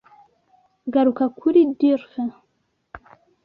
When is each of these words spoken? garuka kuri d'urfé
garuka 0.93 1.23
kuri 1.39 1.59
d'urfé 1.77 2.23